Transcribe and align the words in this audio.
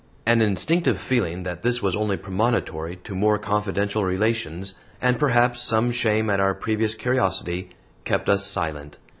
An 0.25 0.41
instinctive 0.41 0.97
feeling 0.99 1.43
that 1.43 1.61
this 1.61 1.83
was 1.83 1.95
only 1.95 2.17
premonitory 2.17 2.95
to 3.03 3.13
more 3.13 3.37
confidential 3.37 4.03
relations, 4.03 4.73
and 4.99 5.19
perhaps 5.19 5.61
some 5.61 5.91
shame 5.91 6.27
at 6.27 6.39
our 6.39 6.55
previous 6.55 6.95
curiosity, 6.95 7.69
kept 8.03 8.27
us 8.27 8.43
silent. 8.43 8.97